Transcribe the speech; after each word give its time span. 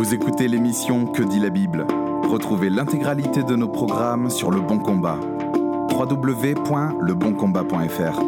Vous 0.00 0.14
écoutez 0.14 0.48
l'émission 0.48 1.04
Que 1.04 1.22
dit 1.22 1.40
la 1.40 1.50
Bible? 1.50 1.86
Retrouvez 2.22 2.70
l'intégralité 2.70 3.42
de 3.42 3.54
nos 3.54 3.68
programmes 3.68 4.30
sur 4.30 4.50
Le 4.50 4.62
Bon 4.62 4.78
Combat. 4.78 5.20
www.leboncombat.fr 5.90 8.22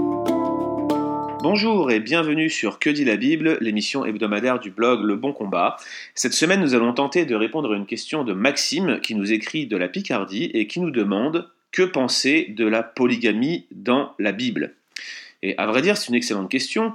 Bonjour 1.43 1.91
et 1.91 1.99
bienvenue 1.99 2.51
sur 2.51 2.79
Que 2.79 2.91
dit 2.91 3.07
la 3.07 3.17
Bible, 3.17 3.57
l'émission 3.63 4.05
hebdomadaire 4.05 4.61
du 4.61 4.71
blog 4.71 5.03
Le 5.03 5.17
Bon 5.17 5.33
Combat. 5.33 5.79
Cette 6.15 6.35
semaine, 6.35 6.61
nous 6.61 6.75
allons 6.75 6.93
tenter 6.93 7.25
de 7.25 7.35
répondre 7.35 7.73
à 7.73 7.77
une 7.77 7.87
question 7.87 8.23
de 8.23 8.35
Maxime 8.35 9.01
qui 9.01 9.15
nous 9.15 9.33
écrit 9.33 9.67
de 9.67 9.79
la 9.79 9.89
Picardie 9.89 10.51
et 10.53 10.67
qui 10.67 10.79
nous 10.79 10.91
demande 10.91 11.49
que 11.71 11.85
penser 11.85 12.53
de 12.55 12.67
la 12.67 12.83
polygamie 12.83 13.65
dans 13.71 14.13
la 14.19 14.33
Bible? 14.33 14.75
Et 15.43 15.57
à 15.57 15.67
vrai 15.67 15.81
dire, 15.81 15.97
c'est 15.97 16.11
une 16.11 16.17
excellente 16.17 16.51
question. 16.51 16.93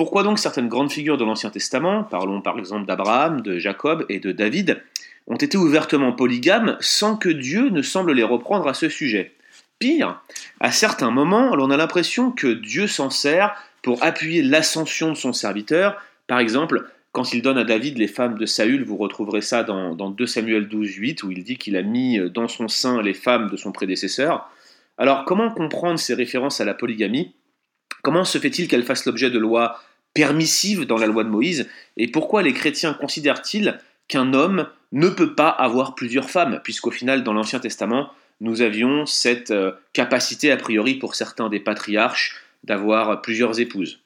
Pourquoi 0.00 0.22
donc 0.22 0.38
certaines 0.38 0.70
grandes 0.70 0.90
figures 0.90 1.18
de 1.18 1.26
l'Ancien 1.26 1.50
Testament, 1.50 2.04
parlons 2.04 2.40
par 2.40 2.58
exemple 2.58 2.86
d'Abraham, 2.86 3.42
de 3.42 3.58
Jacob 3.58 4.06
et 4.08 4.18
de 4.18 4.32
David, 4.32 4.82
ont 5.26 5.36
été 5.36 5.58
ouvertement 5.58 6.12
polygames 6.12 6.78
sans 6.80 7.18
que 7.18 7.28
Dieu 7.28 7.68
ne 7.68 7.82
semble 7.82 8.14
les 8.14 8.22
reprendre 8.22 8.66
à 8.66 8.72
ce 8.72 8.88
sujet? 8.88 9.34
Pire, 9.78 10.22
à 10.58 10.72
certains 10.72 11.10
moments, 11.10 11.54
l'on 11.54 11.70
a 11.70 11.76
l'impression 11.76 12.30
que 12.30 12.46
Dieu 12.46 12.86
s'en 12.86 13.10
sert 13.10 13.54
pour 13.82 14.02
appuyer 14.02 14.40
l'ascension 14.40 15.10
de 15.10 15.16
son 15.16 15.34
serviteur. 15.34 16.02
Par 16.26 16.38
exemple, 16.38 16.88
quand 17.12 17.34
il 17.34 17.42
donne 17.42 17.58
à 17.58 17.64
David 17.64 17.98
les 17.98 18.08
femmes 18.08 18.38
de 18.38 18.46
Saül, 18.46 18.84
vous 18.84 18.96
retrouverez 18.96 19.42
ça 19.42 19.64
dans, 19.64 19.94
2 19.94 20.26
Samuel 20.26 20.68
12, 20.68 20.94
8, 20.94 21.22
où 21.24 21.30
il 21.30 21.44
dit 21.44 21.58
qu'il 21.58 21.76
a 21.76 21.82
mis 21.82 22.18
dans 22.30 22.48
son 22.48 22.68
sein 22.68 23.02
les 23.02 23.12
femmes 23.12 23.50
de 23.50 23.58
son 23.58 23.70
prédécesseur. 23.70 24.50
Alors, 24.96 25.26
comment 25.26 25.50
comprendre 25.50 25.98
ces 25.98 26.14
références 26.14 26.62
à 26.62 26.64
la 26.64 26.72
polygamie? 26.72 27.34
Comment 28.02 28.24
se 28.24 28.38
fait-il 28.38 28.66
qu'elles 28.66 28.82
fassent 28.84 29.04
l'objet 29.04 29.28
de 29.28 29.38
lois 29.38 29.78
permissives 30.14 30.86
dans 30.86 30.98
la 30.98 31.06
loi 31.06 31.24
de 31.24 31.28
Moïse 31.28 31.68
Et 31.96 32.08
pourquoi 32.08 32.42
les 32.42 32.52
chrétiens 32.52 32.94
considèrent-ils 32.94 33.78
qu'un 34.08 34.32
homme 34.34 34.66
ne 34.92 35.08
peut 35.08 35.34
pas 35.34 35.48
avoir 35.48 35.94
plusieurs 35.94 36.30
femmes 36.30 36.60
Puisqu'au 36.64 36.90
final, 36.90 37.22
dans 37.22 37.32
l'Ancien 37.32 37.60
Testament, 37.60 38.12
nous 38.40 38.62
avions 38.62 39.06
cette 39.06 39.50
euh, 39.50 39.72
capacité, 39.92 40.50
a 40.50 40.56
priori, 40.56 40.94
pour 40.94 41.14
certains 41.14 41.48
des 41.48 41.60
patriarches, 41.60 42.40
d'avoir 42.64 43.22
plusieurs 43.22 43.60
épouses. 43.60 44.00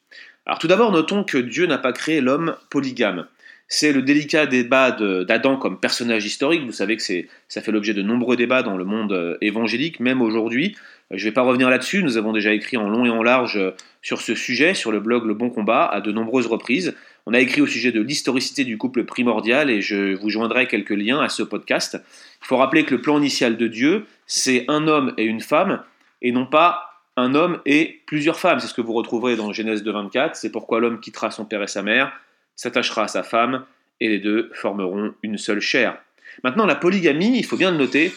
Alors 0.47 0.59
tout 0.59 0.67
d'abord, 0.67 0.93
notons 0.93 1.25
que 1.25 1.39
Dieu 1.39 1.67
n'a 1.67 1.79
pas 1.79 1.93
créé 1.93 2.21
l'homme 2.21 2.57
polygame. 2.71 3.27
C'est 3.69 3.93
le 3.93 4.03
délicat 4.03 4.47
débat 4.47 4.93
d'Adam 4.93 5.57
comme 5.57 5.81
personnage 5.81 6.25
historique. 6.25 6.65
Vous 6.65 6.73
savez 6.73 6.97
que 6.97 7.03
ça 7.49 7.63
fait 7.63 7.73
l'objet 7.73 7.95
de 7.95 8.03
nombreux 8.03 8.37
débats 8.37 8.63
dans 8.63 8.77
le 8.77 8.85
monde 8.85 9.13
euh, 9.13 9.39
évangélique, 9.41 10.01
même 10.01 10.21
aujourd'hui. 10.21 10.77
Euh, 11.13 11.17
je 11.17 11.25
ne 11.25 11.31
vais 11.31 11.35
pas 11.35 11.43
revenir 11.43 11.71
là-dessus, 11.71 12.03
nous 12.03 12.17
avons 12.17 12.33
déjà 12.33 12.53
écrit 12.53 12.77
en 12.77 12.89
long 12.89 13.05
et 13.05 13.11
en 13.11 13.23
large 13.23 13.57
euh, 13.57 13.71
sur 14.03 14.21
ce 14.21 14.35
sujet, 14.35 14.75
sur 14.75 14.93
le 14.93 15.01
blog 15.01 15.25
Le 15.25 15.35
Bon 15.35 15.51
Combat, 15.51 15.87
à 15.87 16.01
de 16.01 16.13
nombreuses 16.13 16.47
reprises. 16.47 16.95
On 17.27 17.33
a 17.33 17.41
écrit 17.41 17.63
au 17.63 17.67
sujet 17.67 17.91
de 17.91 18.03
l'historicité 18.03 18.65
du 18.65 18.77
couple 18.77 19.05
primordial 19.05 19.71
et 19.71 19.81
je 19.81 20.15
vous 20.15 20.29
joindrai 20.29 20.67
quelques 20.67 20.91
liens 20.91 21.21
à 21.21 21.31
ce 21.31 21.43
podcast. 21.43 21.99
Il 22.43 22.47
faut 22.47 22.59
rappeler 22.59 22.85
que 22.85 22.95
le 22.95 23.01
plan 23.01 23.19
initial 23.19 23.57
de 23.57 23.67
Dieu, 23.67 24.05
c'est 24.27 24.67
un 24.69 24.87
homme 24.89 25.15
et 25.17 25.25
une 25.25 25.41
femme, 25.41 25.83
et 26.21 26.33
non 26.33 26.45
pas 26.45 27.03
un 27.17 27.35
homme 27.35 27.61
et 27.65 28.03
plusieurs 28.07 28.39
femmes. 28.39 28.61
C'est 28.61 28.67
ce 28.67 28.75
que 28.75 28.83
vous 28.83 28.93
retrouverez 28.93 29.37
dans 29.37 29.53
Genèse 29.53 29.83
2.24. 29.83 30.31
C'est 30.35 30.53
pourquoi 30.53 30.81
l'homme 30.81 31.01
quittera 31.01 31.31
son 31.31 31.47
père 31.47 31.63
et 31.63 31.67
sa 31.67 31.83
mère, 31.83 32.13
s'attachera 32.57 33.05
à 33.05 33.09
sa 33.09 33.23
femme, 33.23 33.65
et 34.01 34.09
les 34.09 34.19
deux 34.19 34.51
formeront 34.55 35.15
une 35.23 35.39
seule 35.39 35.61
chair. 35.61 35.99
Maintenant, 36.43 36.67
la 36.67 36.75
polygamie, 36.75 37.39
il 37.39 37.45
faut 37.45 37.57
bien 37.57 37.71
le 37.71 37.77
noter, 37.77 38.13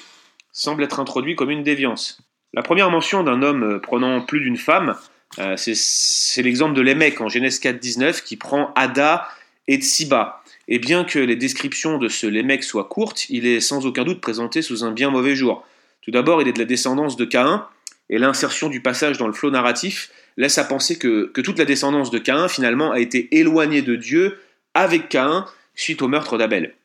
semble 0.51 0.83
être 0.83 0.99
introduite 0.99 1.37
comme 1.37 1.51
une 1.51 1.63
déviance. 1.63 2.19
La 2.53 2.63
première 2.63 2.89
mention 2.89 3.23
d'un 3.23 3.41
homme 3.41 3.63
euh, 3.63 3.79
prenant 3.79 4.21
plus 4.21 4.39
d'une 4.39 4.57
femme, 4.57 4.95
euh, 5.39 5.55
c'est 5.57 6.41
l'exemple 6.41 6.73
de 6.73 6.81
Lémec 6.81 7.21
en 7.21 7.29
Genèse 7.29 7.59
4.19 7.59 8.23
qui 8.23 8.37
prend 8.37 8.73
Ada 8.75 9.27
et 9.67 9.77
Tsiba. 9.77 10.41
Et 10.67 10.79
bien 10.79 11.03
que 11.03 11.19
les 11.19 11.35
descriptions 11.35 11.97
de 11.97 12.07
ce 12.07 12.25
Lémec 12.25 12.63
soient 12.63 12.85
courtes, 12.85 13.29
il 13.29 13.45
est 13.45 13.59
sans 13.59 13.85
aucun 13.85 14.03
doute 14.03 14.21
présenté 14.21 14.61
sous 14.61 14.83
un 14.83 14.91
bien 14.91 15.09
mauvais 15.09 15.35
jour. 15.35 15.65
Tout 16.01 16.11
d'abord, 16.11 16.41
il 16.41 16.47
est 16.47 16.53
de 16.53 16.59
la 16.59 16.65
descendance 16.65 17.17
de 17.17 17.25
Caïn, 17.25 17.67
et 18.09 18.17
l'insertion 18.17 18.69
du 18.69 18.81
passage 18.81 19.17
dans 19.17 19.27
le 19.27 19.33
flot 19.33 19.51
narratif 19.51 20.09
laisse 20.37 20.57
à 20.57 20.63
penser 20.63 20.97
que, 20.97 21.31
toute 21.33 21.59
la 21.59 21.65
descendance 21.65 22.11
de 22.11 22.19
Caïn 22.19 22.47
finalement 22.47 22.91
a 22.91 22.99
été 22.99 23.27
éloignée 23.37 23.81
de 23.81 23.95
Dieu 23.95 24.39
avec 24.73 25.09
Caïn 25.09 25.45
suite 25.75 26.01
au 26.01 26.07
meurtre 26.07 26.37
d'Abel. 26.37 26.75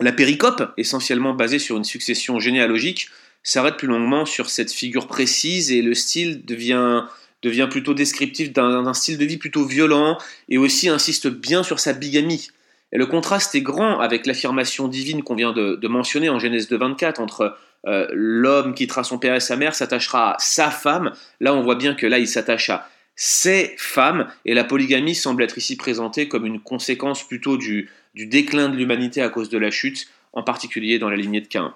La 0.00 0.12
péricope, 0.12 0.72
essentiellement 0.76 1.34
basée 1.34 1.58
sur 1.58 1.76
une 1.76 1.84
succession 1.84 2.40
généalogique, 2.40 3.08
s'arrête 3.42 3.76
plus 3.76 3.88
longuement 3.88 4.26
sur 4.26 4.50
cette 4.50 4.72
figure 4.72 5.06
précise 5.06 5.70
et 5.70 5.80
le 5.80 5.94
style 5.94 6.44
devient, 6.44 7.04
devient 7.42 7.68
plutôt 7.70 7.94
descriptif 7.94 8.52
d'un 8.52 8.92
style 8.92 9.18
de 9.18 9.24
vie 9.24 9.36
plutôt 9.36 9.64
violent 9.64 10.18
et 10.48 10.58
aussi 10.58 10.88
insiste 10.88 11.28
bien 11.28 11.62
sur 11.62 11.78
sa 11.78 11.92
bigamie. 11.92 12.48
Et 12.92 12.98
le 12.98 13.06
contraste 13.06 13.54
est 13.54 13.62
grand 13.62 14.00
avec 14.00 14.26
l'affirmation 14.26 14.88
divine 14.88 15.22
qu'on 15.22 15.34
vient 15.34 15.52
de, 15.52 15.88
mentionner 15.88 16.28
en 16.28 16.38
Genèse 16.38 16.68
2, 16.68 16.76
24 16.76 17.20
entre 17.20 17.56
euh, 17.86 18.06
l'homme 18.12 18.74
quittera 18.74 19.04
son 19.04 19.18
père 19.18 19.34
et 19.34 19.40
sa 19.40 19.56
mère, 19.56 19.74
s'attachera 19.74 20.34
à 20.34 20.36
sa 20.38 20.70
femme. 20.70 21.12
Là, 21.40 21.54
on 21.54 21.62
voit 21.62 21.74
bien 21.74 21.94
que 21.94 22.06
là, 22.06 22.18
il 22.18 22.28
s'attache 22.28 22.70
à 22.70 22.88
ses 23.16 23.74
femmes, 23.78 24.28
et 24.44 24.52
la 24.52 24.62
polygamie 24.62 25.14
semble 25.14 25.42
être 25.42 25.56
ici 25.56 25.76
présentée 25.76 26.28
comme 26.28 26.44
une 26.44 26.60
conséquence 26.60 27.26
plutôt 27.26 27.56
du, 27.56 27.90
déclin 28.14 28.68
de 28.68 28.76
l'humanité 28.76 29.22
à 29.22 29.30
cause 29.30 29.48
de 29.48 29.58
la 29.58 29.70
chute, 29.70 30.08
en 30.34 30.42
particulier 30.42 30.98
dans 30.98 31.08
la 31.08 31.16
lignée 31.16 31.40
de 31.40 31.46
Cain. 31.46 31.74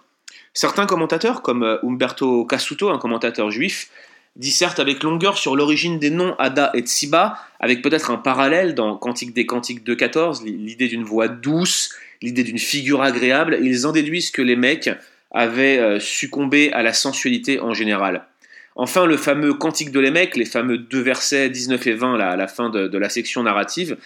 Certains 0.52 0.86
commentateurs, 0.86 1.42
comme 1.42 1.62
euh, 1.62 1.78
Umberto 1.82 2.44
Cassuto, 2.44 2.90
un 2.90 2.98
commentateur 2.98 3.50
juif, 3.50 3.90
dissertent 4.36 4.80
avec 4.80 5.02
longueur 5.02 5.38
sur 5.38 5.56
l'origine 5.56 5.98
des 5.98 6.10
noms 6.10 6.34
Ada 6.38 6.70
et 6.74 6.80
Tsiba, 6.80 7.38
avec 7.58 7.82
peut-être 7.82 8.10
un 8.10 8.16
parallèle 8.16 8.74
dans 8.74 8.96
Cantique 8.96 9.34
des 9.34 9.46
Cantiques 9.46 9.86
2.14, 9.86 10.44
l'idée 10.44 10.88
d'une 10.88 11.04
voix 11.04 11.28
douce, 11.28 11.94
l'idée 12.22 12.44
d'une 12.44 12.58
figure 12.58 13.02
agréable. 13.02 13.58
Ils 13.62 13.86
en 13.86 13.92
déduisent 13.92 14.30
que 14.30 14.42
les 14.42 14.56
mecs 14.56 14.90
avaient 15.32 15.78
euh, 15.78 16.00
succombé 16.00 16.72
à 16.72 16.82
la 16.82 16.92
sensualité 16.92 17.60
en 17.60 17.74
général. 17.74 18.24
Enfin, 18.76 19.04
le 19.04 19.16
fameux 19.16 19.54
Cantique 19.54 19.92
de 19.92 20.00
Lémec, 20.00 20.36
les 20.36 20.44
fameux 20.44 20.78
deux 20.78 21.00
versets 21.00 21.50
19 21.50 21.86
et 21.86 21.92
20 21.94 22.18
à 22.18 22.36
la 22.36 22.46
fin 22.46 22.70
de, 22.70 22.96
la 22.96 23.08
section 23.08 23.42
narrative, 23.42 23.96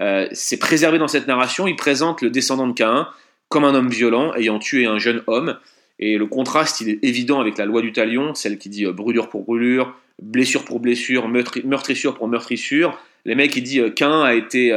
euh, 0.00 0.28
c'est 0.32 0.58
préservé 0.58 0.98
dans 0.98 1.08
cette 1.08 1.26
narration. 1.26 1.66
Il 1.66 1.76
présente 1.76 2.22
le 2.22 2.30
descendant 2.30 2.68
de 2.68 2.72
Caïn 2.72 3.08
comme 3.48 3.64
un 3.64 3.74
homme 3.74 3.90
violent 3.90 4.32
ayant 4.34 4.58
tué 4.58 4.86
un 4.86 4.98
jeune 4.98 5.22
homme. 5.26 5.58
Et 6.00 6.18
le 6.18 6.26
contraste, 6.26 6.80
il 6.80 6.88
est 6.88 6.98
évident 7.02 7.40
avec 7.40 7.58
la 7.58 7.66
loi 7.66 7.82
du 7.82 7.92
talion, 7.92 8.34
celle 8.34 8.58
qui 8.58 8.68
dit 8.68 8.86
euh, 8.86 8.92
brûlure 8.92 9.28
pour 9.28 9.44
brûlure, 9.44 9.94
blessure 10.20 10.64
pour 10.64 10.80
blessure, 10.80 11.28
meurtrissure 11.28 12.16
pour 12.16 12.26
meurtrissure. 12.26 12.98
Les 13.24 13.36
mecs, 13.36 13.54
il 13.54 13.62
dit 13.62 13.80
Caïn 13.94 14.22
a 14.22 14.34
été, 14.34 14.74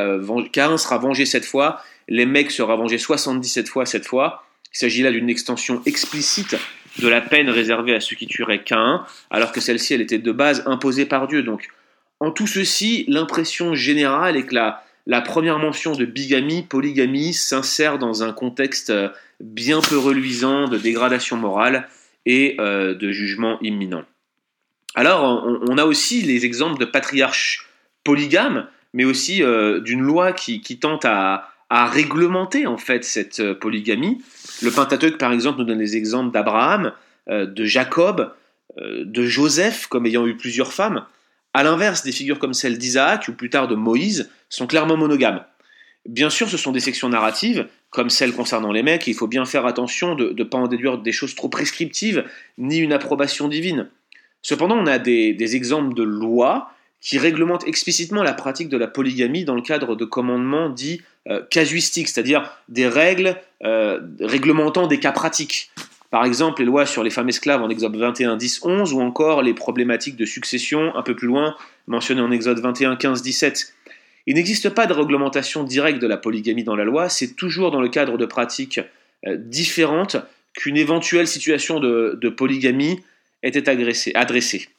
Caïn 0.51 0.77
sera 0.77 0.97
vengé 0.97 1.25
cette 1.25 1.45
fois, 1.45 1.81
les 2.09 2.25
mecs 2.25 2.51
sera 2.51 2.75
vengé 2.75 2.97
77 2.97 3.69
fois 3.69 3.85
cette 3.85 4.05
fois. 4.05 4.43
Il 4.73 4.77
s'agit 4.77 5.01
là 5.01 5.11
d'une 5.11 5.29
extension 5.29 5.81
explicite 5.85 6.55
de 6.99 7.07
la 7.07 7.21
peine 7.21 7.49
réservée 7.49 7.95
à 7.95 7.99
ceux 7.99 8.15
qui 8.15 8.27
tueraient 8.27 8.63
Cain, 8.63 9.05
alors 9.29 9.51
que 9.51 9.61
celle-ci, 9.61 9.93
elle 9.93 10.01
était 10.01 10.19
de 10.19 10.31
base 10.31 10.63
imposée 10.65 11.05
par 11.05 11.27
Dieu. 11.27 11.43
Donc, 11.43 11.69
en 12.19 12.31
tout 12.31 12.47
ceci, 12.47 13.05
l'impression 13.07 13.75
générale 13.75 14.37
est 14.37 14.45
que 14.45 14.55
la, 14.55 15.21
première 15.21 15.59
mention 15.59 15.93
de 15.93 16.05
bigamie, 16.05 16.63
polygamie, 16.63 17.33
s'insère 17.33 17.99
dans 17.99 18.23
un 18.23 18.31
contexte 18.31 18.89
euh, 18.89 19.09
bien 19.43 19.81
peu 19.81 19.97
reluisant 19.97 20.67
de 20.67 20.77
dégradation 20.77 21.35
morale 21.35 21.87
et 22.25 22.55
euh, 22.59 22.95
de 22.95 23.11
jugement 23.11 23.59
imminent. 23.61 24.03
Alors, 24.95 25.45
on, 25.45 25.77
a 25.77 25.85
aussi 25.85 26.21
les 26.21 26.45
exemples 26.45 26.79
de 26.79 26.85
patriarches 26.85 27.67
polygames, 28.03 28.67
mais 28.93 29.05
aussi 29.05 29.43
euh, 29.43 29.79
d'une 29.81 30.01
loi 30.01 30.31
qui, 30.31 30.61
tente 30.79 31.05
à, 31.05 31.49
réglementer 31.69 32.67
en 32.67 32.77
fait 32.77 33.03
cette 33.03 33.39
euh, 33.39 33.55
polygamie. 33.55 34.21
Le 34.61 34.69
Pentateuque, 34.69 35.17
par 35.17 35.33
exemple, 35.33 35.59
nous 35.59 35.65
donne 35.65 35.79
les 35.79 35.97
exemples 35.97 36.31
d'Abraham, 36.31 36.93
de 37.27 37.63
Jacob, 37.63 38.33
de 38.77 39.23
Joseph 39.23 39.87
comme 39.87 40.05
ayant 40.05 40.27
eu 40.27 40.35
plusieurs 40.35 40.73
femmes. 40.73 41.05
À 41.53 41.63
l'inverse, 41.63 42.03
des 42.03 42.11
figures 42.11 42.37
comme 42.37 42.53
celle 42.53 42.77
d'Isaac 42.77 43.29
ou 43.29 43.33
plus 43.33 43.49
tard 43.49 43.69
de 43.69 43.75
Moïse 43.75 44.29
sont 44.49 44.67
clairement 44.67 44.97
monogames. 44.97 45.43
Bien 46.07 46.29
sûr, 46.29 46.49
ce 46.49 46.57
sont 46.57 46.71
des 46.71 46.81
sections 46.81 47.09
narratives, 47.09 47.67
comme 47.89 48.09
celles 48.09 48.33
concernant 48.33 48.71
les 48.71 48.83
mecs, 48.83 49.07
il 49.07 49.13
faut 49.13 49.27
bien 49.27 49.45
faire 49.45 49.65
attention 49.65 50.15
de 50.15 50.33
ne 50.37 50.43
pas 50.43 50.57
en 50.57 50.67
déduire 50.67 50.97
des 50.97 51.11
choses 51.11 51.35
trop 51.35 51.47
prescriptives, 51.47 52.25
ni 52.57 52.77
une 52.77 52.91
approbation 52.91 53.47
divine. 53.47 53.89
Cependant, 54.41 54.75
on 54.75 54.87
a 54.87 54.99
des, 54.99 55.33
des 55.33 55.55
exemples 55.55 55.93
de 55.93 56.03
lois 56.03 56.71
qui 56.99 57.19
réglementent 57.19 57.67
explicitement 57.67 58.23
la 58.23 58.33
pratique 58.33 58.69
de 58.69 58.77
la 58.77 58.87
polygamie 58.87 59.45
dans 59.45 59.55
le 59.55 59.61
cadre 59.61 59.95
de 59.95 60.05
commandements 60.05 60.69
dits 60.69 61.01
euh, 61.29 61.41
casuistiques, 61.49 62.09
c'est-à-dire 62.09 62.51
des 62.69 62.87
règles 62.87 63.37
euh, 63.63 63.99
réglementant 64.19 64.87
des 64.87 64.99
cas 64.99 65.11
pratiques. 65.11 65.71
Par 66.09 66.25
exemple, 66.25 66.61
les 66.61 66.65
lois 66.65 66.85
sur 66.85 67.03
les 67.03 67.09
femmes 67.09 67.29
esclaves 67.29 67.61
en 67.61 67.69
Exode 67.69 67.95
21, 67.95 68.37
10, 68.37 68.61
11, 68.63 68.93
ou 68.93 69.01
encore 69.01 69.41
les 69.41 69.53
problématiques 69.53 70.15
de 70.15 70.25
succession 70.25 70.95
un 70.95 71.01
peu 71.01 71.15
plus 71.15 71.27
loin, 71.27 71.55
mentionnées 71.87 72.21
en 72.21 72.31
Exode 72.31 72.59
21, 72.59 72.95
15, 72.95 73.21
17. 73.21 73.73
Il 74.25 74.35
n'existe 74.35 74.69
pas 74.69 74.85
de 74.85 74.93
réglementation 74.93 75.63
directe 75.63 75.99
de 75.99 76.07
la 76.07 76.17
polygamie 76.17 76.63
dans 76.63 76.75
la 76.75 76.85
loi, 76.85 77.09
c'est 77.09 77.35
toujours 77.35 77.71
dans 77.71 77.81
le 77.81 77.89
cadre 77.89 78.17
de 78.17 78.25
pratiques 78.25 78.79
euh, 79.27 79.35
différentes 79.37 80.17
qu'une 80.53 80.77
éventuelle 80.77 81.27
situation 81.27 81.79
de, 81.79 82.29
polygamie 82.29 82.99
était 83.41 83.67
adressée. 84.15 84.69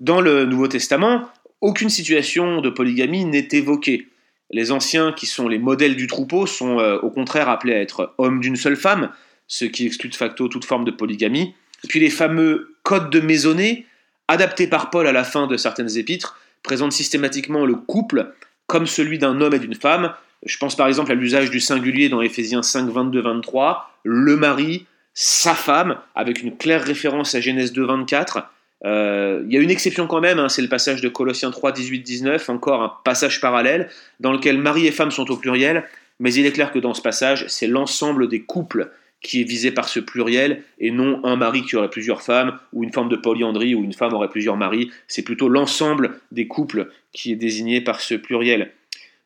Dans 0.00 0.20
le 0.20 0.44
Nouveau 0.44 0.66
Testament, 0.66 1.28
aucune 1.60 1.90
situation 1.90 2.60
de 2.60 2.68
polygamie 2.70 3.24
n'est 3.24 3.48
évoquée. 3.52 4.08
Les 4.50 4.72
anciens, 4.72 5.12
qui 5.12 5.26
sont 5.26 5.48
les 5.48 5.58
modèles 5.58 5.96
du 5.96 6.08
troupeau, 6.08 6.46
sont 6.46 6.80
euh, 6.80 6.98
au 6.98 7.10
contraire 7.10 7.48
appelés 7.48 7.74
à 7.74 7.80
être 7.80 8.14
hommes 8.18 8.40
d'une 8.40 8.56
seule 8.56 8.76
femme, 8.76 9.10
ce 9.46 9.64
qui 9.64 9.86
exclut 9.86 10.10
de 10.10 10.16
facto 10.16 10.48
toute 10.48 10.64
forme 10.64 10.84
de 10.84 10.90
polygamie. 10.90 11.54
Puis 11.88 12.00
les 12.00 12.10
fameux 12.10 12.74
codes 12.82 13.10
de 13.10 13.20
maisonnée, 13.20 13.86
adaptés 14.28 14.66
par 14.66 14.90
Paul 14.90 15.06
à 15.06 15.12
la 15.12 15.24
fin 15.24 15.46
de 15.46 15.56
certaines 15.56 15.96
épîtres, 15.96 16.38
présentent 16.62 16.92
systématiquement 16.92 17.64
le 17.64 17.74
couple 17.74 18.32
comme 18.72 18.86
celui 18.86 19.18
d'un 19.18 19.38
homme 19.42 19.52
et 19.52 19.58
d'une 19.58 19.74
femme. 19.74 20.14
Je 20.46 20.56
pense 20.56 20.76
par 20.76 20.88
exemple 20.88 21.12
à 21.12 21.14
l'usage 21.14 21.50
du 21.50 21.60
singulier 21.60 22.08
dans 22.08 22.22
Éphésiens 22.22 22.62
5, 22.62 22.88
22, 22.88 23.20
23, 23.20 23.90
le 24.02 24.34
mari, 24.34 24.86
sa 25.12 25.54
femme, 25.54 25.98
avec 26.14 26.42
une 26.42 26.56
claire 26.56 26.82
référence 26.82 27.34
à 27.34 27.42
Genèse 27.42 27.74
2, 27.74 27.84
24. 27.84 28.48
Euh, 28.86 29.42
il 29.46 29.52
y 29.52 29.58
a 29.58 29.60
une 29.60 29.70
exception 29.70 30.06
quand 30.06 30.22
même, 30.22 30.38
hein, 30.38 30.48
c'est 30.48 30.62
le 30.62 30.70
passage 30.70 31.02
de 31.02 31.10
Colossiens 31.10 31.50
3, 31.50 31.72
18, 31.72 32.00
19, 32.00 32.48
encore 32.48 32.82
un 32.82 32.92
passage 33.04 33.42
parallèle, 33.42 33.90
dans 34.20 34.32
lequel 34.32 34.56
mari 34.56 34.86
et 34.86 34.90
femme 34.90 35.10
sont 35.10 35.30
au 35.30 35.36
pluriel, 35.36 35.84
mais 36.18 36.32
il 36.32 36.46
est 36.46 36.52
clair 36.52 36.72
que 36.72 36.78
dans 36.78 36.94
ce 36.94 37.02
passage, 37.02 37.44
c'est 37.48 37.66
l'ensemble 37.66 38.26
des 38.26 38.40
couples 38.40 38.90
qui 39.22 39.40
est 39.40 39.44
visé 39.44 39.70
par 39.70 39.88
ce 39.88 40.00
pluriel, 40.00 40.62
et 40.78 40.90
non 40.90 41.20
un 41.24 41.36
mari 41.36 41.62
qui 41.62 41.76
aurait 41.76 41.90
plusieurs 41.90 42.22
femmes, 42.22 42.58
ou 42.72 42.82
une 42.84 42.92
forme 42.92 43.08
de 43.08 43.16
polyandrie, 43.16 43.74
où 43.74 43.84
une 43.84 43.92
femme 43.92 44.12
aurait 44.14 44.28
plusieurs 44.28 44.56
maris, 44.56 44.90
c'est 45.06 45.22
plutôt 45.22 45.48
l'ensemble 45.48 46.18
des 46.32 46.48
couples 46.48 46.90
qui 47.12 47.32
est 47.32 47.36
désigné 47.36 47.80
par 47.80 48.00
ce 48.00 48.14
pluriel. 48.14 48.72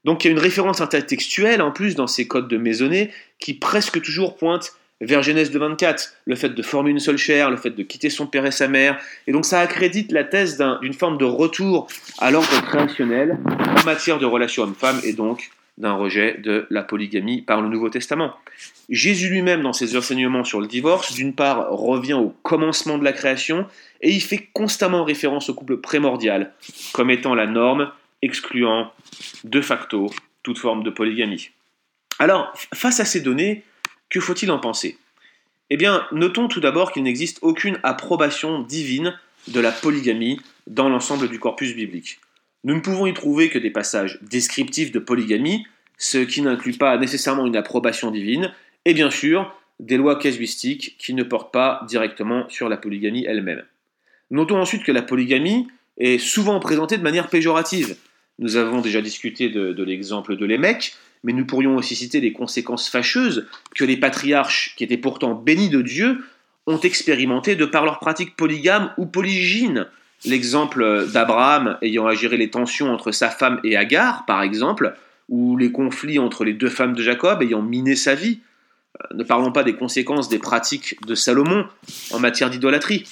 Donc 0.05 0.25
il 0.25 0.29
y 0.29 0.31
a 0.31 0.33
une 0.33 0.39
référence 0.39 0.81
intertextuelle 0.81 1.61
en 1.61 1.73
plus 1.73 1.97
dans 1.97 2.07
ces 2.07 2.29
codes 2.29 2.47
de 2.47 2.57
maisonnée 2.57 3.11
qui 3.41 3.55
presque 3.55 4.01
toujours 4.01 4.37
pointe 4.37 4.73
vers 5.01 5.23
Genèse 5.23 5.51
de 5.51 5.59
24, 5.59 6.15
le 6.25 6.37
fait 6.37 6.51
de 6.51 6.63
former 6.63 6.91
une 6.91 7.01
seule 7.01 7.19
chair, 7.19 7.51
le 7.51 7.57
fait 7.57 7.71
de 7.71 7.83
quitter 7.83 8.09
son 8.09 8.27
père 8.27 8.47
et 8.47 8.51
sa 8.51 8.69
mère. 8.69 8.99
Et 9.27 9.33
donc 9.33 9.45
ça 9.45 9.61
accrédite 9.61 10.13
la 10.13 10.25
thèse 10.25 10.63
d'une 10.81 10.95
forme 10.95 11.19
de 11.19 11.25
retour 11.25 11.89
à 12.19 12.31
l'ordre 12.31 12.49
créationnel 12.67 13.39
en 13.47 13.85
matière 13.85 14.19
de 14.19 14.27
relations 14.27 14.63
hommes-femmes 14.63 15.01
et 15.05 15.13
donc 15.13 15.51
d'un 15.79 15.93
rejet 15.93 16.39
de 16.39 16.67
la 16.71 16.83
polygamie 16.83 17.43
par 17.43 17.61
le 17.61 17.69
Nouveau 17.69 17.91
Testament. 17.91 18.35
Jésus 18.89 19.29
lui-même, 19.29 19.63
dans 19.63 19.73
ses 19.73 19.97
enseignements 19.97 20.45
sur 20.45 20.61
le 20.61 20.67
divorce, 20.67 21.13
d'une 21.13 21.35
part 21.35 21.71
revient 21.71 22.15
au 22.15 22.35
commencement 22.43 22.99
de 22.99 23.05
la 23.05 23.13
création 23.13 23.67
et 24.01 24.11
il 24.11 24.23
fait 24.23 24.49
constamment 24.53 25.05
référence 25.05 25.51
au 25.51 25.55
couple 25.55 25.79
primordial 25.79 26.55
comme 26.93 27.11
étant 27.11 27.35
la 27.35 27.47
norme, 27.47 27.91
excluant 28.23 28.93
de 29.45 29.61
facto 29.61 30.11
toute 30.43 30.59
forme 30.59 30.83
de 30.83 30.91
polygamie. 30.91 31.51
Alors, 32.19 32.53
face 32.73 33.01
à 33.01 33.05
ces 33.05 33.21
données, 33.21 33.63
que 34.09 34.21
faut-il 34.21 34.51
en 34.51 34.59
penser? 34.59 34.97
Eh 35.69 35.77
bien, 35.77 36.07
notons 36.13 36.49
tout 36.49 36.61
d'abord 36.61 36.93
qu'il 36.93 37.03
n'existe 37.03 37.39
aucune 37.43 37.79
approbation 37.83 38.63
divine 38.63 39.19
de 39.49 39.61
la 39.61 39.73
polygamie 39.73 40.41
dans 40.67 40.89
l'ensemble 40.89 41.29
du 41.29 41.39
corpus 41.39 41.75
biblique. 41.75 42.21
Nous 42.65 42.75
ne 42.75 42.81
pouvons 42.81 43.07
y 43.07 43.15
trouver 43.15 43.49
que 43.49 43.59
des 43.59 43.71
passages 43.71 44.19
descriptifs 44.23 44.93
de 44.93 44.99
polygamie, 44.99 45.67
ce 45.99 46.19
qui 46.19 46.43
n'inclut 46.43 46.75
pas 46.75 46.99
nécessairement 46.99 47.47
une 47.47 47.57
approbation 47.57 48.11
divine, 48.11 48.53
et 48.85 48.95
bien 48.95 49.11
sûr 49.11 49.55
des 49.81 49.97
lois 49.97 50.19
casuistiques 50.19 50.97
qui 50.99 51.15
ne 51.15 51.23
portent 51.23 51.53
pas 51.53 51.85
directement 51.89 52.49
sur 52.49 52.69
la 52.69 52.77
polygamie 52.77 53.25
elle-même. 53.27 53.63
Notons 54.31 54.61
ensuite 54.61 54.85
que 54.85 54.93
la 54.93 55.03
polygamie 55.03 55.69
est 55.99 56.19
souvent 56.19 56.59
présentée 56.61 56.97
de 56.97 57.03
manière 57.03 57.29
péjorative. 57.29 57.97
Nous 58.39 58.57
avons 58.57 58.81
déjà 58.81 59.01
discuté 59.01 59.49
de, 59.49 59.83
l'exemple 59.83 60.37
de 60.37 60.45
l'émec, 60.45 60.95
mais 61.25 61.33
nous 61.33 61.47
pourrions 61.47 61.77
aussi 61.77 61.95
citer 61.95 62.21
les 62.21 62.33
conséquences 62.33 62.89
fâcheuses 62.89 63.47
que 63.75 63.85
les 63.85 63.97
patriarches, 63.97 64.75
qui 64.77 64.85
étaient 64.85 64.99
pourtant 64.99 65.35
bénis 65.35 65.71
de 65.71 65.81
Dieu, 65.81 66.25
ont 66.67 66.81
expérimentées 66.81 67.57
de 67.57 67.65
par 67.65 67.85
leur 67.85 67.99
pratique 67.99 68.37
polygame 68.37 68.93
ou 68.99 69.07
polygyne. 69.07 69.87
L'exemple 70.25 71.07
d'Abraham 71.13 71.79
ayant 71.83 72.07
à 72.07 72.15
les 72.15 72.51
tensions 72.51 72.93
entre 72.93 73.13
sa 73.13 73.31
femme 73.31 73.61
et 73.65 73.77
Agar, 73.77 74.25
par 74.25 74.43
exemple, 74.43 74.95
ou 75.29 75.57
les 75.57 75.73
conflits 75.73 76.19
entre 76.19 76.45
les 76.45 76.53
deux 76.53 76.69
femmes 76.69 76.95
de 76.95 77.03
Jacob 77.03 77.43
ayant 77.43 77.63
miné 77.63 77.97
sa 77.97 78.15
vie. 78.15 78.41
Euh, 79.01 79.17
ne 79.17 79.25
parlons 79.25 79.53
pas 79.53 79.65
des 79.65 79.75
conséquences 79.75 80.29
des 80.29 80.39
pratiques 80.39 80.97
de 81.07 81.15
Salomon 81.15 81.67
en 82.13 82.19
matière 82.19 82.51
d'idolâtrie. 82.51 83.05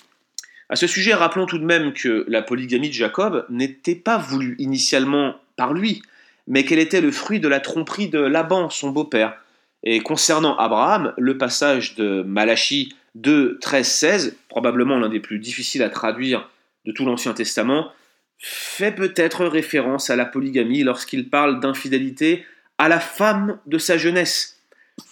À 0.68 0.76
ce 0.76 0.86
sujet, 0.86 1.12
rappelons 1.12 1.46
tout 1.46 1.58
de 1.58 1.64
même 1.64 1.92
que 1.92 2.24
la 2.28 2.42
polygamie 2.42 2.88
de 2.88 2.94
Jacob 2.94 3.44
n'était 3.50 3.94
pas 3.94 4.16
voulue 4.16 4.56
initialement 4.58 5.36
par 5.56 5.74
lui, 5.74 6.02
mais 6.46 6.64
qu'elle 6.64 6.78
était 6.78 7.00
le 7.00 7.10
fruit 7.10 7.40
de 7.40 7.48
la 7.48 7.60
tromperie 7.60 8.08
de 8.08 8.18
Laban, 8.18 8.70
son 8.70 8.90
beau-père. 8.90 9.36
Et 9.82 10.00
concernant 10.00 10.56
Abraham, 10.56 11.12
le 11.18 11.36
passage 11.36 11.94
de 11.96 12.22
Malachie 12.22 12.94
2, 13.16 13.58
13, 13.60 13.86
16, 13.86 14.36
probablement 14.48 14.98
l'un 14.98 15.10
des 15.10 15.20
plus 15.20 15.38
difficiles 15.38 15.82
à 15.82 15.90
traduire 15.90 16.48
de 16.84 16.92
tout 16.92 17.04
l'Ancien 17.04 17.34
Testament, 17.34 17.92
fait 18.38 18.92
peut-être 18.92 19.46
référence 19.46 20.10
à 20.10 20.16
la 20.16 20.24
polygamie 20.24 20.82
lorsqu'il 20.82 21.28
parle 21.28 21.60
d'infidélité 21.60 22.44
à 22.78 22.88
la 22.88 23.00
femme 23.00 23.58
de 23.66 23.78
sa 23.78 23.96
jeunesse. 23.96 24.60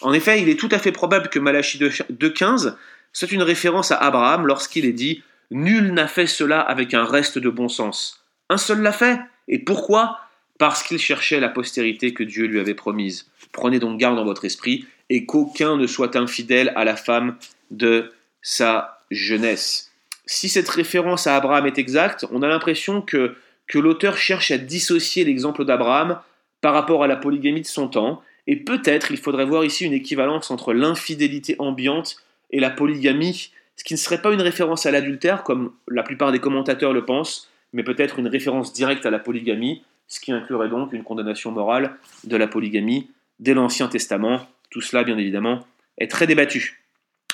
En 0.01 0.13
effet, 0.13 0.41
il 0.41 0.49
est 0.49 0.59
tout 0.59 0.69
à 0.71 0.79
fait 0.79 0.93
probable 0.93 1.29
que 1.29 1.39
Malachie 1.39 1.79
2.15 1.79 2.77
soit 3.13 3.33
une 3.33 3.43
référence 3.43 3.91
à 3.91 3.97
Abraham 3.97 4.47
lorsqu'il 4.47 4.85
est 4.85 4.93
dit 4.93 5.23
Nul 5.51 5.93
n'a 5.93 6.09
fait 6.09 6.27
cela 6.27 6.61
avec 6.61 6.95
un 6.95 7.05
reste 7.05 7.39
de 7.39 7.51
bon 7.51 7.69
sens. 7.69 8.25
Un 8.49 8.57
seul 8.57 8.81
l'a 8.81 8.93
fait. 8.93 9.21
Et 9.49 9.59
pourquoi? 9.59 10.21
Parce 10.59 10.83
qu'il 10.83 10.99
cherchait 10.99 11.41
la 11.41 11.49
postérité 11.49 12.15
que 12.15 12.23
Dieu 12.23 12.47
lui 12.47 12.61
avait 12.61 12.75
promise. 12.75 13.31
Prenez 13.53 13.79
donc 13.79 13.99
garde 13.99 14.17
dans 14.17 14.25
votre 14.25 14.45
esprit, 14.45 14.87
et 15.11 15.27
qu'aucun 15.27 15.77
ne 15.77 15.87
soit 15.87 16.17
infidèle 16.17 16.73
à 16.75 16.85
la 16.85 16.97
femme 16.97 17.37
de 17.71 18.13
sa 18.41 19.03
jeunesse. 19.11 19.92
Si 20.27 20.49
cette 20.49 20.69
référence 20.69 21.27
à 21.27 21.37
Abraham 21.37 21.67
est 21.67 21.79
exacte, 21.79 22.27
on 22.31 22.43
a 22.43 22.49
l'impression 22.49 23.03
que, 23.03 23.37
l'auteur 23.75 24.19
cherche 24.19 24.51
à 24.51 24.59
dissocier 24.59 25.25
l'exemple 25.25 25.65
d'Abraham 25.65 26.21
par 26.61 26.75
rapport 26.75 27.03
à 27.03 27.07
la 27.07 27.17
polygamie 27.17 27.63
de 27.63 27.67
son 27.67 27.89
temps, 27.89 28.23
et 28.47 28.57
peut-être 28.57 29.11
il 29.11 29.17
faudrait 29.17 29.47
voir 29.47 29.65
ici 29.65 29.87
une 29.87 29.95
équivalence 29.95 30.51
entre 30.51 30.75
l'infidélité 30.75 31.57
ambiante 31.59 32.17
et 32.51 32.61
la 32.61 32.69
polygamie, 32.69 33.51
ce 33.77 33.85
qui 33.85 33.95
ne 33.95 33.99
serait 33.99 34.21
pas 34.21 34.33
une 34.33 34.43
référence 34.43 34.85
à 34.85 34.91
l'adultère, 34.91 35.43
comme 35.43 35.73
la 35.89 36.03
plupart 36.03 36.33
des 36.33 36.39
commentateurs 36.39 36.93
le 36.93 37.05
pensent, 37.07 37.51
mais 37.73 37.83
peut-être 37.83 38.19
une 38.19 38.29
référence 38.29 38.75
directe 38.75 39.07
à 39.07 39.11
la 39.11 39.19
polygamie, 39.19 39.83
ce 40.07 40.21
qui 40.21 40.33
inclurait 40.33 40.69
donc 40.69 40.93
une 40.93 41.03
condamnation 41.03 41.51
morale 41.51 41.97
de 42.25 42.37
la 42.37 42.47
polygamie 42.47 43.09
dès 43.41 43.55
l'Ancien 43.55 43.89
Testament. 43.89 44.47
Tout 44.71 44.83
cela, 44.83 45.03
bien 45.03 45.17
évidemment, 45.17 45.67
est 45.97 46.11
très 46.11 46.27
débattu. 46.27 46.83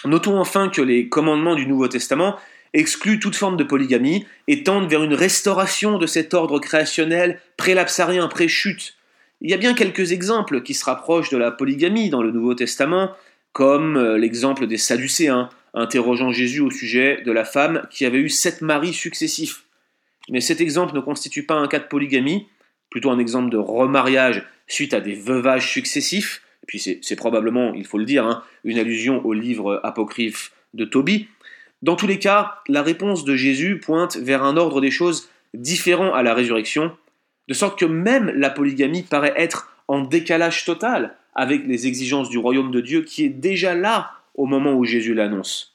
Notons 0.04 0.38
enfin 0.38 0.68
que 0.68 0.80
les 0.80 1.08
commandements 1.08 1.56
du 1.56 1.66
Nouveau 1.66 1.88
Testament 1.88 2.36
excluent 2.74 3.18
toute 3.18 3.36
forme 3.36 3.56
de 3.56 3.64
polygamie 3.64 4.26
et 4.46 4.62
tendent 4.62 4.88
vers 4.88 5.02
une 5.02 5.14
restauration 5.14 5.98
de 5.98 6.06
cet 6.06 6.34
ordre 6.34 6.58
créationnel 6.58 7.40
prélapsarien, 7.56 8.28
pré-chute. 8.28 8.94
Il 9.40 9.50
y 9.50 9.54
a 9.54 9.58
bien 9.58 9.74
quelques 9.74 10.12
exemples 10.12 10.62
qui 10.62 10.74
se 10.74 10.84
rapprochent 10.84 11.30
de 11.30 11.36
la 11.36 11.50
polygamie 11.50 12.10
dans 12.10 12.22
le 12.22 12.32
Nouveau 12.32 12.54
Testament, 12.54 13.12
comme 13.52 13.96
euh, 13.96 14.18
l'exemple 14.18 14.66
des 14.66 14.78
Sadducéens, 14.78 15.48
interrogeant 15.74 16.32
Jésus 16.32 16.60
au 16.60 16.70
sujet 16.70 17.22
de 17.24 17.32
la 17.32 17.44
femme 17.44 17.86
qui 17.90 18.04
avait 18.04 18.18
eu 18.18 18.28
sept 18.28 18.62
maris 18.62 18.94
successifs. 18.94 19.64
Mais 20.28 20.40
cet 20.40 20.60
exemple 20.60 20.94
ne 20.94 21.00
constitue 21.00 21.44
pas 21.44 21.54
un 21.54 21.68
cas 21.68 21.78
de 21.78 21.84
polygamie, 21.84 22.46
plutôt 22.90 23.10
un 23.10 23.18
exemple 23.18 23.50
de 23.50 23.56
remariage 23.56 24.46
suite 24.66 24.92
à 24.92 25.00
des 25.00 25.14
veuvages 25.14 25.70
successifs, 25.70 26.42
et 26.62 26.66
puis 26.66 26.78
c'est 26.78 27.16
probablement, 27.16 27.72
il 27.74 27.86
faut 27.86 27.98
le 27.98 28.04
dire, 28.04 28.26
hein, 28.26 28.42
une 28.64 28.78
allusion 28.78 29.24
au 29.24 29.32
livre 29.32 29.80
apocryphe 29.84 30.52
de 30.74 30.84
Tobie. 30.84 31.28
Dans 31.82 31.96
tous 31.96 32.06
les 32.06 32.18
cas, 32.18 32.56
la 32.68 32.82
réponse 32.82 33.24
de 33.24 33.36
Jésus 33.36 33.78
pointe 33.78 34.16
vers 34.16 34.42
un 34.42 34.56
ordre 34.56 34.80
des 34.80 34.90
choses 34.90 35.28
différent 35.54 36.12
à 36.12 36.22
la 36.22 36.34
résurrection, 36.34 36.92
de 37.46 37.54
sorte 37.54 37.78
que 37.78 37.84
même 37.84 38.30
la 38.36 38.50
polygamie 38.50 39.02
paraît 39.02 39.34
être 39.36 39.72
en 39.86 40.00
décalage 40.00 40.64
total 40.64 41.16
avec 41.34 41.66
les 41.66 41.86
exigences 41.86 42.28
du 42.28 42.38
royaume 42.38 42.72
de 42.72 42.80
Dieu 42.80 43.02
qui 43.02 43.24
est 43.24 43.30
déjà 43.30 43.74
là 43.74 44.10
au 44.34 44.46
moment 44.46 44.74
où 44.74 44.84
Jésus 44.84 45.14
l'annonce. 45.14 45.74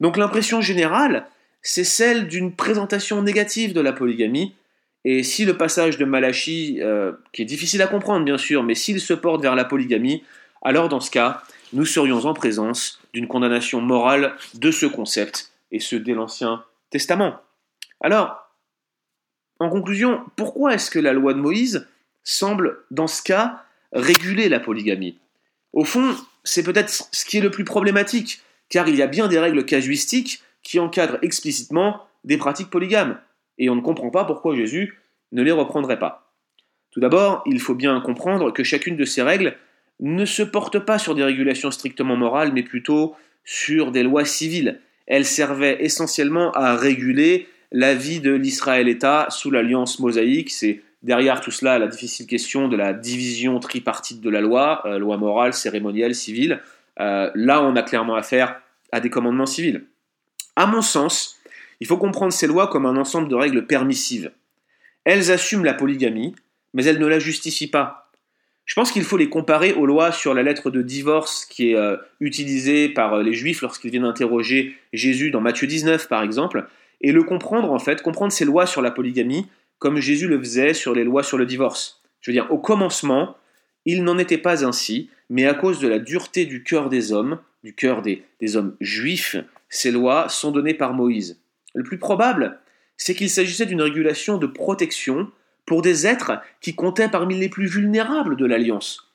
Donc 0.00 0.16
l'impression 0.16 0.60
générale, 0.60 1.26
c'est 1.62 1.84
celle 1.84 2.28
d'une 2.28 2.54
présentation 2.54 3.22
négative 3.22 3.72
de 3.72 3.80
la 3.80 3.92
polygamie, 3.92 4.54
et 5.04 5.22
si 5.22 5.44
le 5.44 5.56
passage 5.56 5.96
de 5.96 6.04
Malachi, 6.04 6.78
euh, 6.82 7.12
qui 7.32 7.42
est 7.42 7.46
difficile 7.46 7.82
à 7.82 7.86
comprendre 7.86 8.24
bien 8.24 8.38
sûr, 8.38 8.62
mais 8.62 8.74
s'il 8.74 9.00
se 9.00 9.14
porte 9.14 9.42
vers 9.42 9.54
la 9.54 9.64
polygamie, 9.64 10.22
alors 10.62 10.88
dans 10.88 11.00
ce 11.00 11.10
cas, 11.10 11.42
nous 11.72 11.84
serions 11.84 12.24
en 12.24 12.34
présence 12.34 13.00
d'une 13.12 13.28
condamnation 13.28 13.80
morale 13.80 14.36
de 14.54 14.70
ce 14.70 14.86
concept, 14.86 15.52
et 15.70 15.80
ce 15.80 15.96
dès 15.96 16.14
l'Ancien 16.14 16.64
Testament. 16.90 17.40
Alors, 18.00 18.50
en 19.60 19.68
conclusion, 19.68 20.22
pourquoi 20.36 20.74
est-ce 20.74 20.90
que 20.90 20.98
la 20.98 21.12
loi 21.12 21.34
de 21.34 21.40
Moïse 21.40 21.86
semble, 22.24 22.84
dans 22.90 23.06
ce 23.06 23.22
cas, 23.22 23.64
réguler 23.92 24.48
la 24.48 24.60
polygamie? 24.60 25.18
Au 25.72 25.84
fond, 25.84 26.14
c'est 26.44 26.62
peut-être 26.62 26.90
ce 26.90 27.24
qui 27.24 27.38
est 27.38 27.42
le 27.42 27.50
plus 27.50 27.64
problématique, 27.64 28.40
car 28.68 28.88
il 28.88 28.96
y 28.96 29.02
a 29.02 29.06
bien 29.06 29.28
des 29.28 29.38
règles 29.38 29.64
casuistiques 29.64 30.42
qui 30.62 30.78
encadrent 30.78 31.18
explicitement 31.22 32.06
des 32.24 32.36
pratiques 32.36 32.70
polygames 32.70 33.18
et 33.58 33.68
on 33.70 33.76
ne 33.76 33.80
comprend 33.80 34.10
pas 34.10 34.24
pourquoi 34.24 34.54
Jésus 34.54 35.00
ne 35.32 35.42
les 35.42 35.52
reprendrait 35.52 35.98
pas. 35.98 36.32
Tout 36.90 37.00
d'abord, 37.00 37.42
il 37.46 37.60
faut 37.60 37.74
bien 37.74 38.00
comprendre 38.00 38.52
que 38.52 38.64
chacune 38.64 38.96
de 38.96 39.04
ces 39.04 39.22
règles 39.22 39.56
ne 40.00 40.24
se 40.24 40.42
porte 40.42 40.78
pas 40.78 40.98
sur 40.98 41.14
des 41.14 41.24
régulations 41.24 41.70
strictement 41.70 42.16
morales, 42.16 42.52
mais 42.52 42.62
plutôt 42.62 43.16
sur 43.44 43.90
des 43.90 44.02
lois 44.02 44.24
civiles. 44.24 44.80
Elles 45.06 45.24
servaient 45.24 45.82
essentiellement 45.82 46.52
à 46.52 46.76
réguler 46.76 47.48
la 47.72 47.94
vie 47.94 48.20
de 48.20 48.32
l'Israël-État 48.32 49.26
sous 49.30 49.50
l'alliance 49.50 49.98
mosaïque, 49.98 50.50
c'est 50.50 50.82
derrière 51.02 51.40
tout 51.40 51.50
cela 51.50 51.78
la 51.78 51.86
difficile 51.86 52.26
question 52.26 52.68
de 52.68 52.76
la 52.76 52.92
division 52.92 53.58
tripartite 53.60 54.20
de 54.20 54.30
la 54.30 54.40
loi, 54.40 54.82
euh, 54.86 54.98
loi 54.98 55.16
morale, 55.16 55.52
cérémonielle, 55.52 56.14
civile. 56.14 56.60
Euh, 57.00 57.30
là, 57.34 57.62
on 57.62 57.76
a 57.76 57.82
clairement 57.82 58.16
affaire 58.16 58.60
à 58.90 59.00
des 59.00 59.10
commandements 59.10 59.46
civils. 59.46 59.84
À 60.56 60.66
mon 60.66 60.82
sens, 60.82 61.38
il 61.80 61.86
faut 61.86 61.98
comprendre 61.98 62.32
ces 62.32 62.46
lois 62.46 62.66
comme 62.66 62.86
un 62.86 62.96
ensemble 62.96 63.28
de 63.28 63.34
règles 63.34 63.66
permissives. 63.66 64.32
Elles 65.04 65.30
assument 65.30 65.64
la 65.64 65.74
polygamie, 65.74 66.34
mais 66.74 66.84
elles 66.84 66.98
ne 66.98 67.06
la 67.06 67.18
justifient 67.18 67.68
pas. 67.68 68.07
Je 68.68 68.74
pense 68.74 68.92
qu'il 68.92 69.02
faut 69.02 69.16
les 69.16 69.30
comparer 69.30 69.72
aux 69.72 69.86
lois 69.86 70.12
sur 70.12 70.34
la 70.34 70.42
lettre 70.42 70.70
de 70.70 70.82
divorce 70.82 71.46
qui 71.46 71.70
est 71.70 71.74
euh, 71.74 71.96
utilisée 72.20 72.90
par 72.90 73.22
les 73.22 73.32
Juifs 73.32 73.62
lorsqu'ils 73.62 73.90
viennent 73.90 74.04
interroger 74.04 74.76
Jésus 74.92 75.30
dans 75.30 75.40
Matthieu 75.40 75.66
19 75.66 76.06
par 76.06 76.22
exemple, 76.22 76.66
et 77.00 77.10
le 77.10 77.22
comprendre 77.22 77.72
en 77.72 77.78
fait, 77.78 78.02
comprendre 78.02 78.30
ces 78.30 78.44
lois 78.44 78.66
sur 78.66 78.82
la 78.82 78.90
polygamie 78.90 79.46
comme 79.78 80.00
Jésus 80.00 80.28
le 80.28 80.38
faisait 80.38 80.74
sur 80.74 80.94
les 80.94 81.04
lois 81.04 81.22
sur 81.22 81.38
le 81.38 81.46
divorce. 81.46 82.02
Je 82.20 82.30
veux 82.30 82.34
dire, 82.34 82.52
au 82.52 82.58
commencement, 82.58 83.38
il 83.86 84.04
n'en 84.04 84.18
était 84.18 84.36
pas 84.36 84.66
ainsi, 84.66 85.08
mais 85.30 85.46
à 85.46 85.54
cause 85.54 85.80
de 85.80 85.88
la 85.88 85.98
dureté 85.98 86.44
du 86.44 86.62
cœur 86.62 86.90
des 86.90 87.10
hommes, 87.10 87.38
du 87.64 87.74
cœur 87.74 88.02
des 88.02 88.56
hommes 88.56 88.76
juifs, 88.80 89.36
ces 89.70 89.90
lois 89.90 90.28
sont 90.28 90.50
données 90.50 90.74
par 90.74 90.92
Moïse. 90.92 91.40
Le 91.74 91.84
plus 91.84 91.98
probable, 91.98 92.58
c'est 92.98 93.14
qu'il 93.14 93.30
s'agissait 93.30 93.64
d'une 93.64 93.80
régulation 93.80 94.36
de 94.36 94.46
protection 94.46 95.30
pour 95.68 95.82
des 95.82 96.06
êtres 96.06 96.40
qui 96.62 96.74
comptaient 96.74 97.10
parmi 97.10 97.38
les 97.38 97.50
plus 97.50 97.66
vulnérables 97.66 98.36
de 98.36 98.46
l'Alliance. 98.46 99.12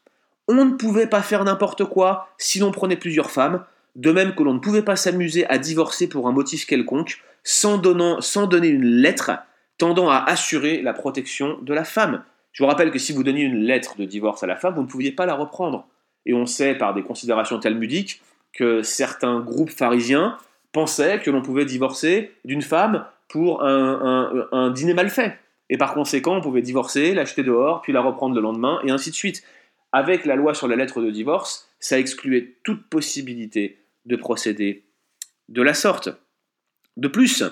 On 0.47 0.65
ne 0.65 0.75
pouvait 0.75 1.07
pas 1.07 1.23
faire 1.23 1.43
n'importe 1.43 1.83
quoi 1.83 2.29
si 2.37 2.59
l'on 2.59 2.71
prenait 2.71 2.95
plusieurs 2.95 3.31
femmes, 3.31 3.65
de 3.95 4.11
même 4.11 4.35
que 4.35 4.43
l'on 4.43 4.53
ne 4.53 4.59
pouvait 4.59 4.83
pas 4.83 4.95
s'amuser 4.95 5.47
à 5.47 5.57
divorcer 5.57 6.07
pour 6.07 6.27
un 6.27 6.31
motif 6.31 6.67
quelconque 6.67 7.23
sans, 7.43 7.81
sans 8.21 8.45
donner 8.45 8.67
une 8.67 8.85
lettre 8.85 9.31
tendant 9.79 10.11
à 10.11 10.17
assurer 10.17 10.83
la 10.83 10.93
protection 10.93 11.57
de 11.59 11.73
la 11.73 11.83
femme. 11.83 12.23
Je 12.51 12.61
vous 12.61 12.69
rappelle 12.69 12.91
que 12.91 12.99
si 12.99 13.13
vous 13.13 13.23
donniez 13.23 13.45
une 13.45 13.63
lettre 13.63 13.97
de 13.97 14.05
divorce 14.05 14.43
à 14.43 14.47
la 14.47 14.55
femme, 14.55 14.75
vous 14.75 14.83
ne 14.83 14.87
pouviez 14.87 15.11
pas 15.11 15.25
la 15.25 15.33
reprendre. 15.33 15.87
Et 16.27 16.35
on 16.35 16.45
sait 16.45 16.75
par 16.75 16.93
des 16.93 17.01
considérations 17.01 17.59
talmudiques 17.59 18.21
que 18.53 18.83
certains 18.83 19.39
groupes 19.39 19.71
pharisiens 19.71 20.37
pensaient 20.71 21.19
que 21.19 21.31
l'on 21.31 21.41
pouvait 21.41 21.65
divorcer 21.65 22.31
d'une 22.45 22.61
femme 22.61 23.05
pour 23.27 23.63
un, 23.63 24.69
dîner 24.75 24.93
mal 24.93 25.09
fait. 25.09 25.39
Et 25.69 25.77
par 25.77 25.93
conséquent, 25.93 26.37
on 26.37 26.41
pouvait 26.41 26.61
divorcer, 26.61 27.13
l'acheter 27.13 27.43
dehors, 27.43 27.81
puis 27.81 27.93
la 27.93 28.01
reprendre 28.01 28.35
le 28.35 28.41
lendemain, 28.41 28.79
et 28.83 28.91
ainsi 28.91 29.09
de 29.09 29.15
suite. 29.15 29.43
Avec 29.91 30.25
la 30.25 30.35
loi 30.35 30.53
sur 30.53 30.67
la 30.67 30.75
lettre 30.75 31.01
de 31.01 31.11
divorce, 31.11 31.69
ça 31.79 31.99
excluait 31.99 32.55
toute 32.63 32.87
possibilité 32.87 33.77
de 34.05 34.15
procéder 34.15 34.83
de 35.49 35.61
la 35.61 35.73
sorte. 35.73 36.09
De 36.97 37.07
plus, 37.07 37.43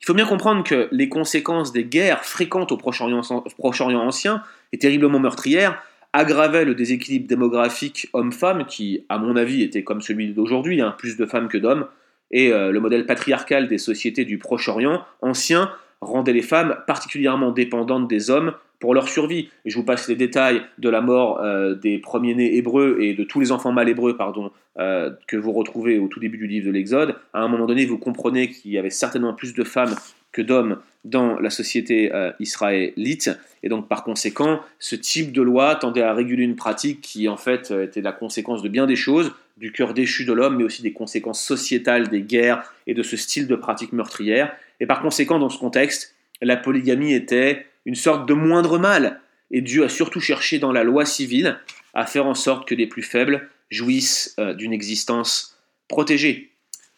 il 0.00 0.06
faut 0.06 0.14
bien 0.14 0.26
comprendre 0.26 0.62
que 0.62 0.88
les 0.92 1.08
conséquences 1.08 1.72
des 1.72 1.84
guerres 1.84 2.24
fréquentes 2.24 2.72
au 2.72 2.76
Proche-Orient 2.76 4.00
ancien 4.00 4.42
et 4.72 4.78
terriblement 4.78 5.18
meurtrières 5.18 5.82
aggravaient 6.12 6.64
le 6.64 6.74
déséquilibre 6.74 7.26
démographique 7.26 8.08
homme-femme 8.12 8.66
qui, 8.66 9.04
à 9.08 9.18
mon 9.18 9.36
avis, 9.36 9.62
était 9.62 9.84
comme 9.84 10.00
celui 10.00 10.32
d'aujourd'hui, 10.32 10.80
hein, 10.80 10.94
plus 10.96 11.16
de 11.16 11.26
femmes 11.26 11.48
que 11.48 11.58
d'hommes, 11.58 11.86
et 12.30 12.52
euh, 12.52 12.70
le 12.70 12.80
modèle 12.80 13.06
patriarcal 13.06 13.68
des 13.68 13.78
sociétés 13.78 14.24
du 14.24 14.38
Proche-Orient 14.38 15.04
ancien 15.20 15.70
rendait 16.00 16.32
les 16.32 16.42
femmes 16.42 16.76
particulièrement 16.86 17.50
dépendantes 17.50 18.08
des 18.08 18.30
hommes 18.30 18.52
pour 18.78 18.94
leur 18.94 19.08
survie. 19.08 19.48
Et 19.64 19.70
je 19.70 19.76
vous 19.76 19.84
passe 19.84 20.08
les 20.08 20.16
détails 20.16 20.62
de 20.78 20.88
la 20.88 21.00
mort 21.00 21.40
euh, 21.40 21.74
des 21.74 21.98
premiers-nés 21.98 22.56
hébreux 22.56 22.98
et 23.00 23.14
de 23.14 23.24
tous 23.24 23.40
les 23.40 23.52
enfants 23.52 23.72
mâles 23.72 23.88
hébreux 23.88 24.16
pardon, 24.16 24.50
euh, 24.78 25.10
que 25.26 25.36
vous 25.36 25.52
retrouvez 25.52 25.98
au 25.98 26.08
tout 26.08 26.20
début 26.20 26.38
du 26.38 26.46
livre 26.46 26.66
de 26.66 26.72
l'Exode. 26.72 27.16
À 27.32 27.40
un 27.40 27.48
moment 27.48 27.66
donné, 27.66 27.86
vous 27.86 27.98
comprenez 27.98 28.50
qu'il 28.50 28.72
y 28.72 28.78
avait 28.78 28.90
certainement 28.90 29.32
plus 29.32 29.54
de 29.54 29.64
femmes 29.64 29.94
que 30.36 30.42
d'hommes 30.42 30.78
dans 31.04 31.38
la 31.40 31.48
société 31.48 32.12
euh, 32.12 32.30
israélite. 32.40 33.30
Et 33.62 33.70
donc, 33.70 33.88
par 33.88 34.04
conséquent, 34.04 34.60
ce 34.78 34.96
type 34.96 35.32
de 35.32 35.40
loi 35.40 35.76
tendait 35.76 36.02
à 36.02 36.12
réguler 36.12 36.44
une 36.44 36.56
pratique 36.56 37.00
qui, 37.00 37.28
en 37.28 37.38
fait, 37.38 37.70
était 37.70 38.02
la 38.02 38.12
conséquence 38.12 38.62
de 38.62 38.68
bien 38.68 38.86
des 38.86 38.96
choses, 38.96 39.32
du 39.56 39.72
cœur 39.72 39.94
déchu 39.94 40.26
de 40.26 40.32
l'homme, 40.34 40.56
mais 40.58 40.64
aussi 40.64 40.82
des 40.82 40.92
conséquences 40.92 41.42
sociétales 41.42 42.08
des 42.08 42.20
guerres 42.20 42.70
et 42.86 42.92
de 42.92 43.02
ce 43.02 43.16
style 43.16 43.46
de 43.46 43.56
pratique 43.56 43.92
meurtrière. 43.92 44.54
Et 44.80 44.86
par 44.86 45.00
conséquent, 45.00 45.38
dans 45.38 45.48
ce 45.48 45.58
contexte, 45.58 46.14
la 46.42 46.56
polygamie 46.56 47.14
était 47.14 47.66
une 47.86 47.94
sorte 47.94 48.28
de 48.28 48.34
moindre 48.34 48.78
mal, 48.78 49.20
et 49.50 49.62
Dieu 49.62 49.84
a 49.84 49.88
surtout 49.88 50.20
cherché 50.20 50.58
dans 50.58 50.72
la 50.72 50.84
loi 50.84 51.06
civile 51.06 51.58
à 51.94 52.04
faire 52.04 52.26
en 52.26 52.34
sorte 52.34 52.68
que 52.68 52.74
les 52.74 52.86
plus 52.86 53.02
faibles 53.02 53.48
jouissent 53.70 54.34
euh, 54.38 54.52
d'une 54.52 54.72
existence 54.72 55.56
protégée. 55.88 56.50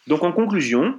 Donc 0.06 0.22
en 0.22 0.32
conclusion, 0.32 0.98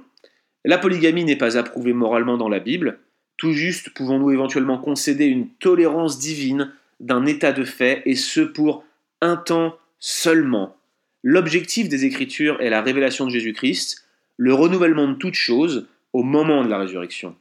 la 0.64 0.78
polygamie 0.78 1.24
n'est 1.24 1.36
pas 1.36 1.56
approuvée 1.56 1.92
moralement 1.92 2.36
dans 2.36 2.48
la 2.48 2.60
Bible, 2.60 2.98
tout 3.36 3.52
juste 3.52 3.90
pouvons-nous 3.90 4.32
éventuellement 4.32 4.78
concéder 4.78 5.26
une 5.26 5.48
tolérance 5.48 6.18
divine 6.18 6.72
d'un 7.00 7.24
état 7.24 7.52
de 7.52 7.64
fait, 7.64 8.02
et 8.04 8.14
ce 8.14 8.40
pour 8.40 8.84
un 9.22 9.36
temps 9.36 9.76
seulement. 9.98 10.76
L'objectif 11.22 11.88
des 11.88 12.04
Écritures 12.04 12.60
est 12.60 12.70
la 12.70 12.82
révélation 12.82 13.26
de 13.26 13.30
Jésus-Christ, 13.30 14.04
le 14.36 14.54
renouvellement 14.54 15.08
de 15.08 15.14
toutes 15.14 15.34
choses 15.34 15.86
au 16.12 16.22
moment 16.22 16.64
de 16.64 16.68
la 16.68 16.78
résurrection. 16.78 17.34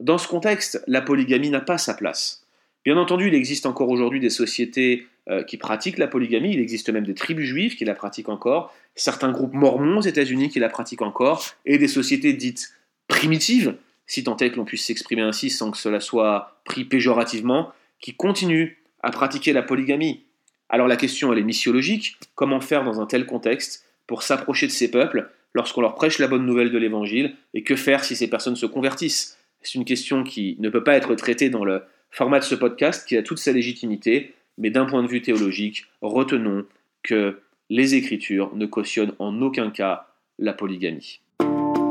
Dans 0.00 0.18
ce 0.18 0.28
contexte, 0.28 0.82
la 0.86 1.00
polygamie 1.00 1.50
n'a 1.50 1.60
pas 1.60 1.78
sa 1.78 1.94
place. 1.94 2.46
Bien 2.84 2.96
entendu, 2.96 3.28
il 3.28 3.34
existe 3.34 3.66
encore 3.66 3.90
aujourd'hui 3.90 4.20
des 4.20 4.30
sociétés 4.30 5.06
euh, 5.30 5.42
qui 5.42 5.58
pratiquent 5.58 5.98
la 5.98 6.06
polygamie, 6.06 6.54
il 6.54 6.60
existe 6.60 6.88
même 6.88 7.04
des 7.04 7.14
tribus 7.14 7.46
juives 7.46 7.76
qui 7.76 7.84
la 7.84 7.94
pratiquent 7.94 8.30
encore, 8.30 8.74
certains 8.94 9.30
groupes 9.30 9.52
mormons 9.52 9.98
aux 9.98 10.02
États-Unis 10.02 10.48
qui 10.48 10.58
la 10.58 10.70
pratiquent 10.70 11.02
encore, 11.02 11.44
et 11.66 11.76
des 11.76 11.88
sociétés 11.88 12.32
dites 12.32 12.72
primitives, 13.08 13.76
si 14.06 14.24
tant 14.24 14.36
est 14.38 14.50
que 14.50 14.56
l'on 14.56 14.64
puisse 14.64 14.86
s'exprimer 14.86 15.20
ainsi 15.20 15.50
sans 15.50 15.70
que 15.70 15.76
cela 15.76 16.00
soit 16.00 16.60
pris 16.64 16.84
péjorativement, 16.84 17.72
qui 18.00 18.14
continuent 18.14 18.76
à 19.02 19.10
pratiquer 19.10 19.52
la 19.52 19.62
polygamie. 19.62 20.22
Alors 20.70 20.88
la 20.88 20.96
question 20.96 21.30
elle 21.30 21.38
est 21.40 21.42
missiologique, 21.42 22.16
comment 22.34 22.62
faire 22.62 22.84
dans 22.84 23.00
un 23.00 23.06
tel 23.06 23.26
contexte 23.26 23.84
pour 24.06 24.22
s'approcher 24.22 24.66
de 24.66 24.72
ces 24.72 24.90
peuples 24.90 25.30
lorsqu'on 25.52 25.82
leur 25.82 25.94
prêche 25.94 26.18
la 26.18 26.28
bonne 26.28 26.46
nouvelle 26.46 26.72
de 26.72 26.78
l'Évangile, 26.78 27.34
et 27.52 27.62
que 27.62 27.76
faire 27.76 28.02
si 28.02 28.16
ces 28.16 28.30
personnes 28.30 28.56
se 28.56 28.64
convertissent? 28.66 29.36
C'est 29.60 29.74
une 29.74 29.84
question 29.84 30.24
qui 30.24 30.56
ne 30.58 30.70
peut 30.70 30.84
pas 30.84 30.96
être 30.96 31.14
traitée 31.16 31.50
dans 31.50 31.64
le 31.64 31.82
format 32.10 32.38
de 32.38 32.44
ce 32.44 32.54
podcast, 32.54 33.06
qui 33.06 33.16
a 33.16 33.22
toute 33.22 33.38
sa 33.38 33.52
légitimité, 33.52 34.34
mais 34.58 34.70
d'un 34.70 34.84
point 34.84 35.02
de 35.02 35.08
vue 35.08 35.22
théologique, 35.22 35.86
retenons 36.02 36.64
que 37.02 37.40
les 37.70 37.94
Écritures 37.94 38.54
ne 38.54 38.66
cautionnent 38.66 39.14
en 39.18 39.40
aucun 39.40 39.70
cas 39.70 40.08
la 40.38 40.52
polygamie. 40.52 41.20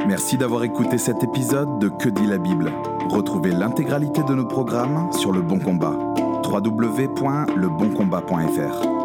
Merci 0.08 0.38
d'avoir 0.38 0.64
écouté 0.64 0.98
cet 0.98 1.22
épisode 1.24 1.80
de 1.80 1.90
Que 1.90 2.10
dit 2.10 2.28
la 2.28 2.38
Bible 2.38 2.72
Retrouvez 3.10 3.52
l'intégralité 3.52 4.22
de 4.24 4.34
nos 4.34 4.46
programmes 4.46 5.12
sur 5.14 5.32
Le 5.32 5.42
Bon 5.42 5.60
Combat. 5.60 5.98
www.leboncombat.fr 6.44 8.97